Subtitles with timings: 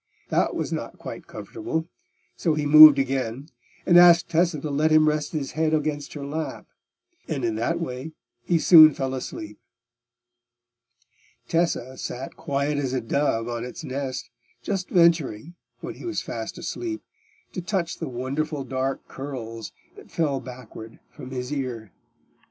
[0.29, 1.87] That was not quite comfortable;
[2.35, 3.49] so he moved again,
[3.85, 6.65] and asked Tessa to let him rest his head against her lap;
[7.27, 9.59] and in that way he soon fell asleep.
[11.47, 14.31] Tessa sat quiet as a dove on its nest,
[14.63, 17.03] just venturing, when he was fast asleep,
[17.53, 21.91] to touch the wonderful dark curls that fell backward from his ear.